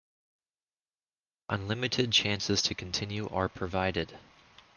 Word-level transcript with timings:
Unlimited 1.47 2.11
chances 2.11 2.63
to 2.63 2.73
continue 2.73 3.29
are 3.29 3.47
provided. 3.47 4.17